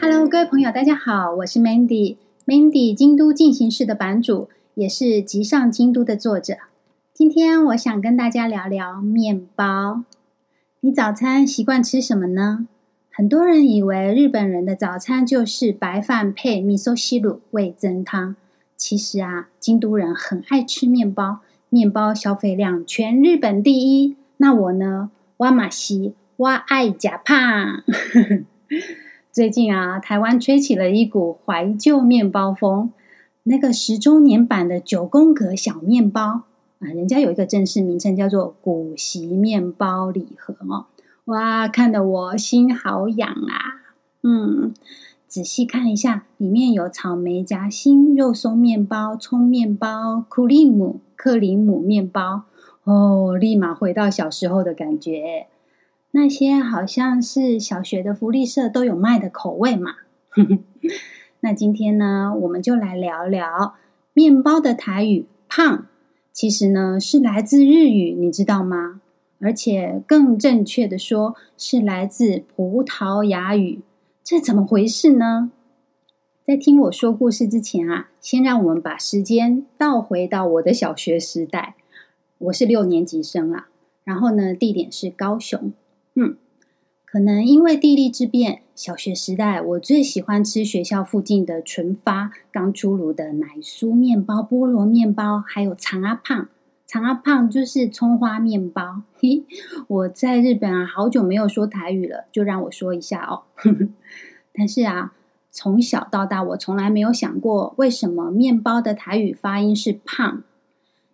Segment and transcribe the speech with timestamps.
[0.00, 6.56] Hello，各位朋友，大家好，我是 Mandy，Mandy 京都进行式的版主，也是《集上京都》的作者。
[7.12, 10.02] 今天我想跟大家聊聊面包。
[10.80, 12.66] 你早餐习惯吃什么呢？
[13.12, 18.34] 很多人以为日本人的早餐就是白饭配味噌汁味增汤。
[18.76, 21.38] 其实啊，京都人很爱吃面包，
[21.68, 24.16] 面包消费量全日本第一。
[24.36, 25.10] 那我呢？
[25.36, 27.82] 我马西，我爱吃胖。
[29.32, 32.90] 最近啊，台湾吹起了一股怀旧面包风，
[33.42, 36.42] 那个十周年版的九宫格小面包
[36.78, 40.86] 啊，人家有一个正式名称叫做古席面包礼盒哦。
[41.26, 43.82] 哇，看得我心好痒啊！
[44.22, 44.72] 嗯，
[45.26, 52.42] 仔细看一下，里面有草莓夹心、肉松面包、葱面包、库利姆、克里姆面包。
[52.84, 55.46] 哦，立马回到小时候的感觉。
[56.10, 59.96] 那些好像是小学的福利社都有卖的口味嘛。
[61.40, 63.74] 那今天呢，我们就来聊聊
[64.12, 65.86] 面包的台语“胖”，
[66.32, 69.00] 其实呢是来自日语，你知道吗？
[69.40, 73.80] 而且更正确的说，是来自葡萄牙语。
[74.22, 75.50] 这怎么回事呢？
[76.46, 81.74] 在听我说故事之前啊，先让我们把时间倒回到我的小学时代。
[82.44, 83.68] 我是六年级生啊，
[84.04, 85.72] 然后呢，地点是高雄。
[86.14, 86.36] 嗯，
[87.06, 96.48] 可能因为地利之便，小学时代我最喜欢吃学校附近的纯发刚出炉的奶酥面包、菠萝面包，还有长阿胖。
[96.86, 99.02] 长阿胖就是葱花面包。
[99.18, 99.44] 嘿，
[99.88, 103.44] 我在日本啊，好久没有说台语了，就让我说一下哦。
[104.52, 105.14] 但是啊，
[105.50, 110.42] 从小到大，我从来没有想过为什么面包的台语发音是胖。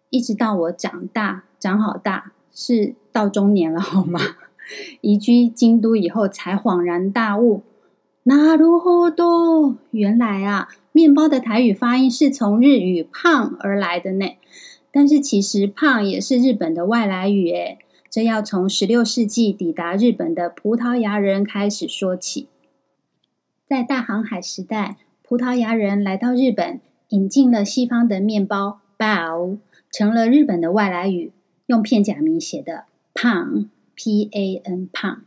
[0.09, 4.19] 一直到我长大，长好大，是到中年了，好吗？
[5.01, 7.63] 移居京都以后，才恍然大悟。
[8.23, 14.25] なるほど，原来啊，面包的台语发音是从日语“胖”而来的呢。
[14.91, 17.77] 但是其实“胖”也是日本的外来语，诶，
[18.09, 22.47] 这要从十六世纪抵达日本的葡萄牙人开始说起。
[23.67, 29.57] 在大航海时代，葡萄牙人来到日本，引进了西方的面包 “bao”，
[29.90, 31.32] 成了日本的外来语，
[31.66, 32.84] 用片假名写的
[33.14, 35.22] “pan”，P-A-N，胖。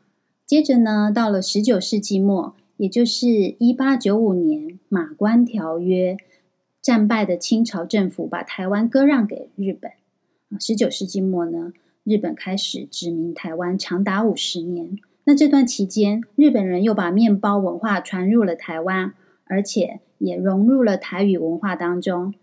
[0.45, 6.17] 接着呢，到了十九世纪末，也就是一八九五年马关条约。
[6.81, 9.91] 战败的清朝政府把台湾割让给日本。
[10.59, 11.71] 十九世纪末呢，
[12.03, 14.97] 日本开始殖民台湾，长达五十年。
[15.23, 19.13] 那这段期间，日本人又把面包文化传入了台湾，
[19.45, 22.33] 而且也融入了台语文化当中。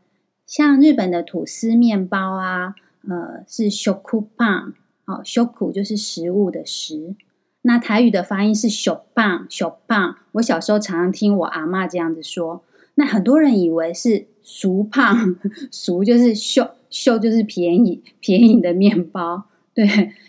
[0.51, 2.75] 像日本的吐司面包啊，
[3.09, 4.73] 呃，是 shoku pan，
[5.05, 7.15] 哦，shoku 就是食物的食。
[7.63, 10.17] 那台语的发音是 shopan，shopan。
[10.33, 12.65] 我小时候常常听我阿妈这样子说。
[12.97, 15.37] 那很多人以为是俗胖，
[15.71, 19.45] 俗就是秀，秀就是便宜，便宜的面包。
[19.73, 19.87] 对，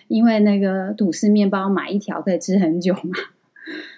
[0.08, 3.18] 因为那个吐司面包买一条可以吃很久嘛。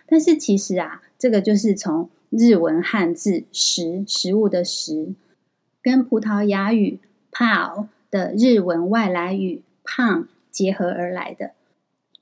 [0.08, 5.14] 但是其实啊，这个就是从日文汉字“食”食物的“食”，
[5.84, 7.00] 跟葡萄牙语
[7.32, 11.52] “pao” 的日文外来语“胖”结合而来的。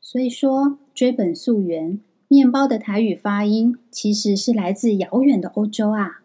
[0.01, 6.21] 所以说，追本溯源，面包的台语发音其实是来自遥远的欧洲啊。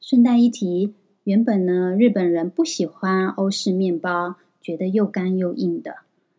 [0.00, 0.92] 顺带一提，
[1.22, 5.98] 原本呢，日本人不喜欢欧式面包，觉得又干又硬的，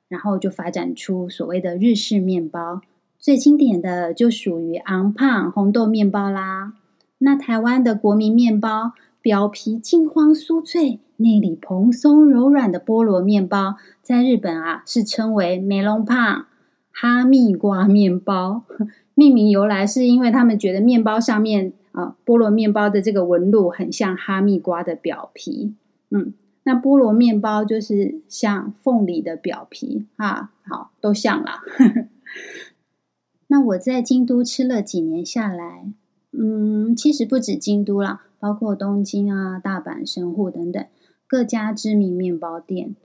[0.10, 2.82] 然后就发展出所谓的日式面包。
[3.18, 6.74] 最经典的就属于昂胖红豆面包啦。
[7.20, 8.92] 那台湾的国民面包，
[9.26, 16.48] 表皮金黄酥脆，内里蓬松柔软的菠萝面包，在日本啊是称为梅隆帕
[16.92, 18.66] 哈密瓜面包。
[19.16, 21.74] 命名由来是因为他们觉得面包上面。
[21.94, 25.74] 啊，菠萝面包的这个纹路很像哈密瓜的表皮，
[26.12, 31.62] 嗯，那菠萝面包就是像凤梨的表皮，啊，好，都像啦。
[33.48, 35.90] 那我在京都吃了几年下来，
[36.34, 40.86] 嗯，其实不止京都啦，包括东京啊、大阪、神户等等
[41.28, 42.96] 各家知名面包店，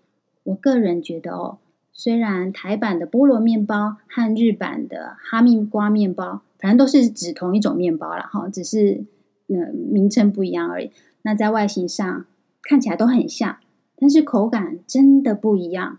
[0.44, 1.58] 我个人觉得哦，
[1.92, 6.42] 虽然台版的菠萝面包和日版的哈密瓜面包。
[6.60, 9.06] 反正都是指同一种面包啦，哈，只是
[9.46, 10.90] 呃名称不一样而已。
[11.22, 12.26] 那在外形上
[12.62, 13.56] 看起来都很像，
[13.96, 15.96] 但是口感真的不一样。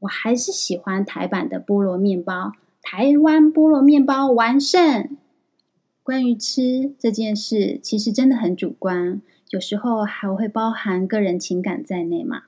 [0.00, 2.52] 我还是喜欢台版的菠萝面包，
[2.82, 5.16] 台湾菠萝面包完胜。
[6.10, 12.46] 关于吃这件事，其实真的很主观，有时候还会包含个人情感在内嘛。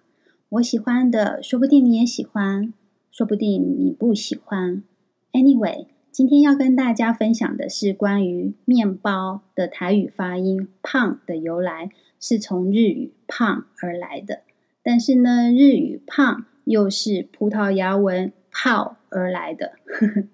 [0.49, 2.75] 我喜欢的，说不定你也喜欢。
[3.13, 4.83] 说不定你不喜欢。
[5.31, 14.41] Anyway，今天要跟大家分享的是关于面包的台语发音“胖”的由来，是从日语“胖”而来的。
[14.83, 20.25] 但是呢，日语“胖”又是葡萄牙文“泡”而来的，呵呵，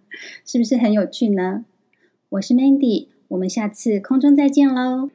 [0.46, 1.66] 是不是很有趣呢？
[2.30, 5.10] 我是 Mandy，我们下次空中再见喽。